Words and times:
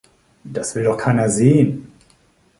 Das 0.43 0.73
will 0.73 0.85
doch 0.85 0.97
keiner 0.97 1.29
sehen! 1.29 1.93